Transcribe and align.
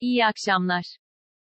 İyi 0.00 0.26
akşamlar. 0.26 0.84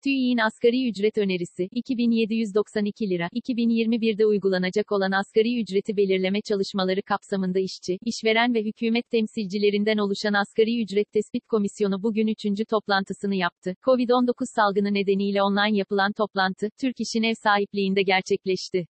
TÜİ'nin 0.04 0.38
asgari 0.38 0.88
ücret 0.88 1.18
önerisi, 1.18 1.68
2792 1.72 3.10
lira, 3.10 3.28
2021'de 3.32 4.26
uygulanacak 4.26 4.92
olan 4.92 5.12
asgari 5.12 5.60
ücreti 5.60 5.96
belirleme 5.96 6.40
çalışmaları 6.48 7.02
kapsamında 7.02 7.58
işçi, 7.58 7.98
işveren 8.04 8.54
ve 8.54 8.64
hükümet 8.64 9.10
temsilcilerinden 9.10 9.98
oluşan 9.98 10.32
Asgari 10.32 10.82
Ücret 10.82 11.12
Tespit 11.12 11.46
Komisyonu 11.46 12.02
bugün 12.02 12.26
3. 12.26 12.36
toplantısını 12.70 13.34
yaptı. 13.34 13.74
Covid-19 13.86 14.32
salgını 14.54 14.94
nedeniyle 14.94 15.42
online 15.42 15.78
yapılan 15.78 16.12
toplantı, 16.12 16.68
Türk 16.80 17.00
İş'in 17.00 17.22
ev 17.22 17.34
sahipliğinde 17.42 18.02
gerçekleşti. 18.02 18.86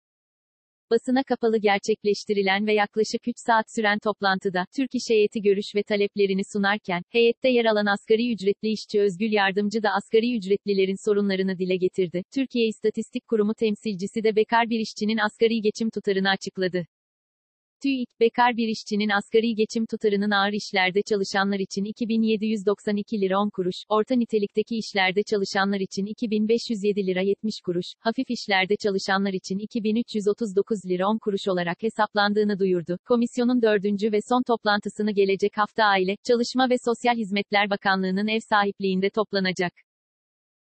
Basına 0.91 1.23
kapalı 1.23 1.59
gerçekleştirilen 1.59 2.67
ve 2.67 2.75
yaklaşık 2.75 3.29
3 3.29 3.35
saat 3.47 3.65
süren 3.77 3.99
toplantıda, 3.99 4.67
Türk 4.77 4.95
İş 4.95 5.03
heyeti 5.11 5.43
görüş 5.43 5.67
ve 5.77 5.83
taleplerini 5.83 6.43
sunarken, 6.53 7.03
heyette 7.11 7.49
yer 7.49 7.65
alan 7.65 7.87
asgari 7.87 8.33
ücretli 8.33 8.69
işçi 8.69 9.01
Özgül 9.01 9.33
Yardımcı 9.33 9.83
da 9.83 9.91
asgari 9.91 10.37
ücretlilerin 10.37 11.09
sorunlarını 11.09 11.59
dile 11.59 11.77
getirdi. 11.77 12.23
Türkiye 12.35 12.67
İstatistik 12.67 13.29
Kurumu 13.29 13.55
temsilcisi 13.55 14.25
de 14.25 14.37
bekar 14.37 14.71
bir 14.71 14.81
işçinin 14.81 15.19
asgari 15.19 15.61
geçim 15.61 15.91
tutarını 15.91 16.29
açıkladı. 16.31 16.87
TÜİK, 17.85 18.21
bekar 18.21 18.57
bir 18.57 18.69
işçinin 18.69 19.09
asgari 19.09 19.55
geçim 19.55 19.87
tutarının 19.87 20.31
ağır 20.31 20.53
işlerde 20.53 21.01
çalışanlar 21.03 21.59
için 21.59 21.85
2792 21.85 23.21
lira 23.21 23.39
10 23.39 23.51
kuruş, 23.51 23.77
orta 23.89 24.15
nitelikteki 24.15 24.77
işlerde 24.77 25.23
çalışanlar 25.23 25.81
için 25.81 26.07
2507 26.07 27.07
lira 27.07 27.21
70 27.21 27.55
kuruş, 27.65 27.87
hafif 28.01 28.31
işlerde 28.31 28.77
çalışanlar 28.77 29.33
için 29.33 29.59
2339 29.59 30.79
lira 30.89 31.09
10 31.09 31.19
kuruş 31.19 31.49
olarak 31.49 31.83
hesaplandığını 31.83 32.59
duyurdu. 32.59 32.99
Komisyonun 33.09 33.63
dördüncü 33.63 34.13
ve 34.13 34.19
son 34.29 34.43
toplantısını 34.43 35.13
gelecek 35.13 35.53
hafta 35.57 35.85
Aile, 35.85 36.17
Çalışma 36.29 36.71
ve 36.71 36.77
Sosyal 36.85 37.17
Hizmetler 37.17 37.71
Bakanlığı'nın 37.71 38.29
ev 38.29 38.41
sahipliğinde 38.51 39.11
toplanacak. 39.11 39.73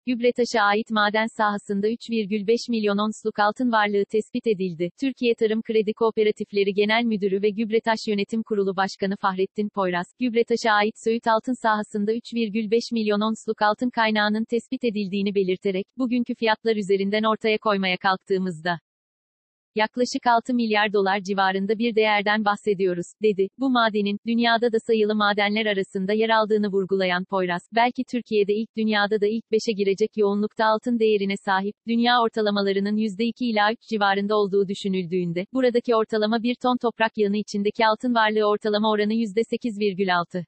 Gübretaş'a 0.06 0.62
ait 0.62 0.90
maden 0.90 1.26
sahasında 1.26 1.88
3,5 1.88 2.70
milyon 2.70 2.98
onsluk 2.98 3.38
altın 3.38 3.72
varlığı 3.72 4.04
tespit 4.04 4.46
edildi. 4.46 4.90
Türkiye 5.00 5.34
Tarım 5.34 5.62
Kredi 5.62 5.92
Kooperatifleri 5.92 6.74
Genel 6.74 7.04
Müdürü 7.04 7.42
ve 7.42 7.50
Gübretaş 7.50 7.98
Yönetim 8.08 8.42
Kurulu 8.42 8.76
Başkanı 8.76 9.16
Fahrettin 9.16 9.68
Poyraz, 9.68 10.06
Gübretaş'a 10.20 10.72
ait 10.72 10.94
Söğüt 11.04 11.26
altın 11.26 11.62
sahasında 11.62 12.12
3,5 12.14 12.94
milyon 12.94 13.20
onsluk 13.20 13.62
altın 13.62 13.90
kaynağının 13.90 14.44
tespit 14.44 14.84
edildiğini 14.84 15.34
belirterek, 15.34 15.86
bugünkü 15.98 16.34
fiyatlar 16.34 16.76
üzerinden 16.76 17.22
ortaya 17.22 17.58
koymaya 17.58 17.96
kalktığımızda, 17.96 18.80
yaklaşık 19.74 20.26
6 20.26 20.54
milyar 20.54 20.92
dolar 20.92 21.20
civarında 21.20 21.78
bir 21.78 21.94
değerden 21.94 22.44
bahsediyoruz, 22.44 23.06
dedi. 23.22 23.48
Bu 23.58 23.70
madenin, 23.70 24.18
dünyada 24.26 24.72
da 24.72 24.76
sayılı 24.86 25.14
madenler 25.14 25.66
arasında 25.66 26.12
yer 26.12 26.28
aldığını 26.28 26.68
vurgulayan 26.68 27.24
Poyraz, 27.24 27.62
belki 27.74 28.04
Türkiye'de 28.10 28.54
ilk 28.54 28.76
dünyada 28.76 29.20
da 29.20 29.26
ilk 29.26 29.44
5'e 29.52 29.72
girecek 29.72 30.10
yoğunlukta 30.16 30.64
altın 30.66 30.98
değerine 30.98 31.34
sahip, 31.46 31.74
dünya 31.88 32.22
ortalamalarının 32.22 32.96
%2 32.96 33.32
ila 33.40 33.72
3 33.72 33.78
civarında 33.90 34.36
olduğu 34.36 34.68
düşünüldüğünde, 34.68 35.46
buradaki 35.52 35.96
ortalama 35.96 36.42
bir 36.42 36.56
ton 36.62 36.76
toprak 36.76 37.12
yığını 37.16 37.36
içindeki 37.36 37.86
altın 37.86 38.14
varlığı 38.14 38.44
ortalama 38.44 38.90
oranı 38.90 39.14
%8,6. 39.14 40.44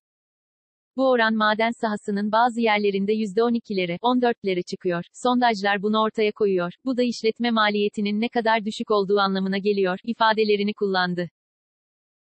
Bu 0.96 1.10
oran 1.10 1.34
maden 1.34 1.70
sahasının 1.70 2.32
bazı 2.32 2.60
yerlerinde 2.60 3.12
%12'lere, 3.12 3.98
14'lere 3.98 4.62
çıkıyor. 4.62 5.04
Sondajlar 5.12 5.82
bunu 5.82 6.00
ortaya 6.02 6.32
koyuyor. 6.32 6.72
Bu 6.84 6.96
da 6.96 7.02
işletme 7.02 7.50
maliyetinin 7.50 8.20
ne 8.20 8.28
kadar 8.28 8.64
düşük 8.64 8.90
olduğu 8.90 9.18
anlamına 9.18 9.58
geliyor, 9.58 9.98
ifadelerini 10.04 10.74
kullandı. 10.74 11.28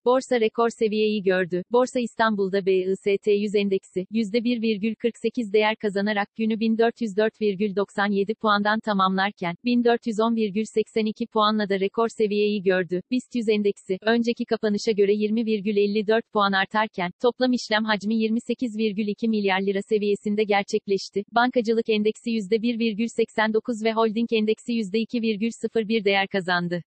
Borsa 0.04 0.40
rekor 0.40 0.68
seviyeyi 0.70 1.22
gördü. 1.22 1.62
Borsa 1.72 2.00
İstanbul'da 2.00 2.66
BIST 2.66 3.26
100 3.26 3.54
endeksi, 3.54 4.06
%1,48 4.12 5.52
değer 5.52 5.76
kazanarak 5.76 6.36
günü 6.36 6.54
1404,97 6.54 8.34
puandan 8.34 8.80
tamamlarken, 8.80 9.54
1410,82 9.64 11.26
puanla 11.26 11.68
da 11.68 11.80
rekor 11.80 12.08
seviyeyi 12.08 12.62
gördü. 12.62 13.02
BIST 13.10 13.34
100 13.34 13.48
endeksi, 13.48 13.98
önceki 14.02 14.44
kapanışa 14.44 14.92
göre 14.92 15.12
20,54 15.12 16.22
puan 16.32 16.52
artarken, 16.52 17.10
toplam 17.22 17.52
işlem 17.52 17.84
hacmi 17.84 18.14
28,2 18.14 19.28
milyar 19.28 19.60
lira 19.60 19.82
seviyesinde 19.82 20.44
gerçekleşti. 20.44 21.24
Bankacılık 21.32 21.88
endeksi 21.88 22.30
%1,89 22.30 23.84
ve 23.84 23.92
holding 23.92 24.32
endeksi 24.32 24.72
%2,01 24.72 26.04
değer 26.04 26.28
kazandı. 26.28 26.82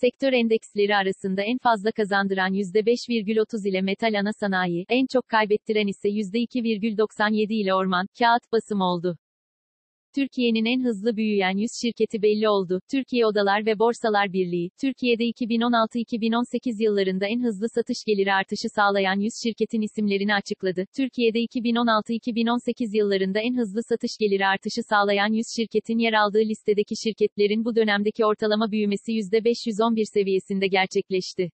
Sektör 0.00 0.32
endeksleri 0.32 0.96
arasında 0.96 1.42
en 1.42 1.58
fazla 1.58 1.92
kazandıran 1.92 2.54
%5,30 2.54 3.68
ile 3.68 3.82
metal 3.82 4.14
ana 4.20 4.32
sanayi, 4.32 4.84
en 4.88 5.06
çok 5.06 5.28
kaybettiren 5.28 5.86
ise 5.86 6.08
%2,97 6.08 7.54
ile 7.54 7.74
orman, 7.74 8.06
kağıt 8.18 8.52
basım 8.52 8.80
oldu. 8.80 9.18
Türkiye'nin 10.16 10.64
en 10.64 10.84
hızlı 10.84 11.16
büyüyen 11.16 11.56
100 11.56 11.70
şirketi 11.82 12.22
belli 12.22 12.48
oldu. 12.48 12.80
Türkiye 12.90 13.26
Odalar 13.26 13.66
ve 13.66 13.78
Borsalar 13.78 14.32
Birliği, 14.32 14.70
Türkiye'de 14.80 15.24
2016-2018 15.24 16.82
yıllarında 16.82 17.26
en 17.26 17.42
hızlı 17.42 17.68
satış 17.68 18.04
geliri 18.06 18.32
artışı 18.32 18.68
sağlayan 18.68 19.20
100 19.20 19.32
şirketin 19.42 19.80
isimlerini 19.80 20.34
açıkladı. 20.34 20.84
Türkiye'de 20.96 21.38
2016-2018 21.38 22.96
yıllarında 22.96 23.40
en 23.40 23.56
hızlı 23.56 23.82
satış 23.82 24.10
geliri 24.20 24.46
artışı 24.46 24.82
sağlayan 24.90 25.32
100 25.32 25.46
şirketin 25.56 25.98
yer 25.98 26.12
aldığı 26.12 26.44
listedeki 26.50 26.94
şirketlerin 27.04 27.64
bu 27.64 27.76
dönemdeki 27.76 28.24
ortalama 28.24 28.70
büyümesi 28.70 29.12
%511 29.12 30.04
seviyesinde 30.14 30.66
gerçekleşti. 30.66 31.50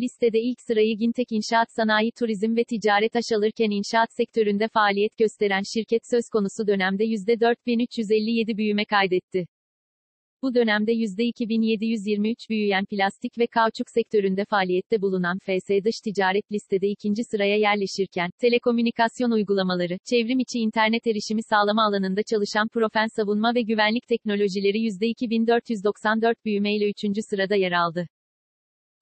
Listede 0.00 0.40
ilk 0.40 0.60
sırayı 0.60 0.96
Gintek 0.96 1.26
İnşaat 1.30 1.68
Sanayi 1.76 2.12
Turizm 2.18 2.56
ve 2.56 2.64
Ticaret 2.64 3.12
Taş 3.12 3.24
alırken 3.36 3.70
inşaat 3.70 4.08
sektöründe 4.16 4.68
faaliyet 4.68 5.16
gösteren 5.18 5.62
şirket 5.74 6.02
söz 6.10 6.24
konusu 6.32 6.66
dönemde 6.66 7.04
%4357 7.04 8.56
büyüme 8.56 8.84
kaydetti. 8.84 9.46
Bu 10.42 10.54
dönemde 10.54 10.92
%2723 10.92 12.48
büyüyen 12.50 12.84
plastik 12.84 13.38
ve 13.38 13.46
kauçuk 13.46 13.90
sektöründe 13.94 14.44
faaliyette 14.44 15.02
bulunan 15.02 15.38
FS 15.38 15.68
Dış 15.84 15.94
Ticaret 16.04 16.52
listede 16.52 16.88
ikinci 16.88 17.22
sıraya 17.30 17.56
yerleşirken, 17.56 18.30
telekomünikasyon 18.40 19.30
uygulamaları, 19.30 19.98
çevrim 20.10 20.38
içi 20.38 20.58
internet 20.58 21.06
erişimi 21.06 21.42
sağlama 21.42 21.82
alanında 21.82 22.20
çalışan 22.30 22.68
Profen 22.68 23.06
Savunma 23.16 23.54
ve 23.54 23.62
Güvenlik 23.62 24.06
Teknolojileri 24.08 24.78
%2494 24.78 26.34
büyümeyle 26.44 26.90
üçüncü 26.90 27.20
sırada 27.30 27.54
yer 27.54 27.72
aldı. 27.72 28.08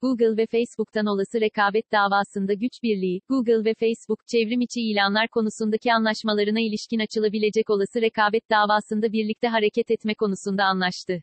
Google 0.02 0.36
ve 0.36 0.46
Facebook'tan 0.46 1.06
olası 1.06 1.40
rekabet 1.40 1.92
davasında 1.92 2.54
güç 2.54 2.82
birliği, 2.82 3.20
Google 3.28 3.64
ve 3.64 3.74
Facebook, 3.74 4.20
çevrim 4.26 4.60
içi 4.60 4.80
ilanlar 4.80 5.28
konusundaki 5.28 5.92
anlaşmalarına 5.92 6.60
ilişkin 6.60 6.98
açılabilecek 6.98 7.70
olası 7.70 8.00
rekabet 8.00 8.50
davasında 8.50 9.12
birlikte 9.12 9.48
hareket 9.48 9.90
etme 9.90 10.14
konusunda 10.14 10.64
anlaştı. 10.64 11.22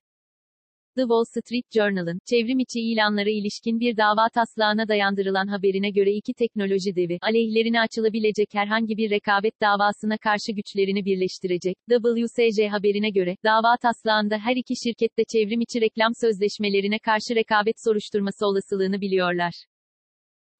The 0.95 1.01
Wall 1.01 1.23
Street 1.23 1.65
Journal'ın, 1.75 2.19
çevrim 2.29 2.59
içi 2.59 2.79
ilanlara 2.79 3.29
ilişkin 3.29 3.79
bir 3.79 3.97
dava 3.97 4.29
taslağına 4.33 4.87
dayandırılan 4.87 5.47
haberine 5.47 5.89
göre 5.89 6.11
iki 6.11 6.33
teknoloji 6.33 6.95
devi, 6.95 7.17
aleyhlerine 7.21 7.81
açılabilecek 7.81 8.49
herhangi 8.53 8.97
bir 8.97 9.09
rekabet 9.09 9.61
davasına 9.61 10.17
karşı 10.17 10.51
güçlerini 10.51 11.05
birleştirecek. 11.05 11.75
WSJ 11.89 12.59
haberine 12.71 13.09
göre, 13.09 13.35
dava 13.43 13.77
taslağında 13.81 14.37
her 14.37 14.55
iki 14.55 14.73
şirkette 14.83 15.23
çevrim 15.33 15.61
içi 15.61 15.81
reklam 15.81 16.11
sözleşmelerine 16.21 16.99
karşı 16.99 17.35
rekabet 17.35 17.75
soruşturması 17.85 18.45
olasılığını 18.47 19.01
biliyorlar. 19.01 19.53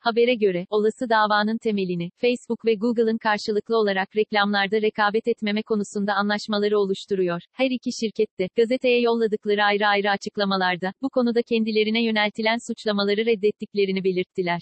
Habere 0.03 0.36
göre, 0.36 0.66
olası 0.69 1.09
davanın 1.09 1.58
temelini, 1.58 2.09
Facebook 2.18 2.66
ve 2.66 2.75
Google'ın 2.75 3.18
karşılıklı 3.18 3.78
olarak 3.78 4.16
reklamlarda 4.16 4.81
rekabet 4.81 5.28
etmeme 5.28 5.64
konusunda 5.64 6.14
anlaşmaları 6.14 6.80
oluşturuyor. 6.80 7.41
Her 7.52 7.72
iki 7.72 7.91
şirket 8.00 8.40
de, 8.40 8.47
gazeteye 8.56 9.02
yolladıkları 9.02 9.63
ayrı 9.63 9.88
ayrı 9.88 10.09
açıklamalarda, 10.09 10.94
bu 11.02 11.09
konuda 11.09 11.42
kendilerine 11.42 12.03
yöneltilen 12.03 12.58
suçlamaları 12.68 13.25
reddettiklerini 13.25 14.03
belirttiler. 14.03 14.62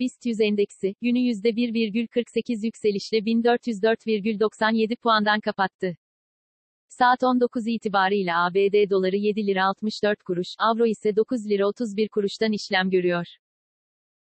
BIST 0.00 0.26
100 0.26 0.40
endeksi, 0.40 0.94
günü 1.02 1.18
%1,48 1.18 2.66
yükselişle 2.66 3.18
1404,97 3.18 4.96
puandan 4.96 5.40
kapattı. 5.40 5.96
Saat 6.88 7.22
19 7.22 7.66
itibarıyla 7.66 8.46
ABD 8.46 8.90
doları 8.90 9.16
7 9.16 9.46
lira 9.46 9.64
64 9.64 10.22
kuruş, 10.22 10.48
avro 10.58 10.86
ise 10.86 11.16
9 11.16 11.46
lira 11.50 11.66
31 11.66 12.08
kuruştan 12.08 12.52
işlem 12.52 12.90
görüyor. 12.90 13.26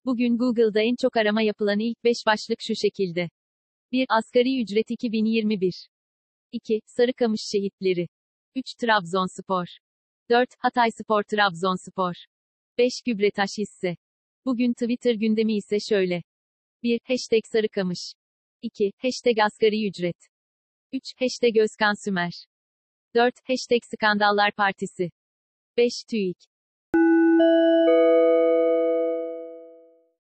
Bugün 0.05 0.37
Google'da 0.37 0.81
en 0.81 0.95
çok 1.01 1.17
arama 1.17 1.41
yapılan 1.41 1.79
ilk 1.79 2.03
5 2.03 2.17
başlık 2.25 2.59
şu 2.61 2.75
şekilde. 2.75 3.29
1. 3.91 4.05
Asgari 4.09 4.61
ücret 4.61 4.91
2021. 4.91 5.87
2. 6.51 6.81
Sarıkamış 6.85 7.41
şehitleri. 7.51 8.07
3. 8.55 8.65
Trabzonspor. 8.81 9.65
4. 10.29 10.49
Hatayspor 10.59 11.23
Trabzonspor. 11.23 12.13
5. 12.77 12.91
Gübretaş 13.05 13.49
hisse. 13.57 13.95
Bugün 14.45 14.73
Twitter 14.73 15.15
gündemi 15.15 15.55
ise 15.57 15.77
şöyle. 15.89 16.23
1. 16.83 16.99
Hashtag 17.03 17.45
Sarıkamış. 17.45 18.13
2. 18.61 18.91
Hashtag 18.97 19.39
Asgari 19.39 19.87
ücret. 19.87 20.17
3. 20.93 21.03
Hashtag 21.19 21.57
Özkan 21.57 22.05
Sümer. 22.05 22.45
4. 23.15 23.35
Hashtag 23.47 23.81
Skandallar 23.83 24.51
Partisi. 24.55 25.11
5. 25.77 25.91
TÜİK. 26.09 26.48